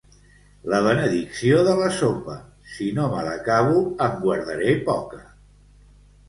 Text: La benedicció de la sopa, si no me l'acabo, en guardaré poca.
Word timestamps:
La 0.73 0.77
benedicció 0.85 1.59
de 1.67 1.75
la 1.79 1.89
sopa, 1.97 2.37
si 2.77 2.87
no 3.01 3.05
me 3.13 3.21
l'acabo, 3.27 3.85
en 4.07 4.17
guardaré 4.25 4.75
poca. 4.91 5.23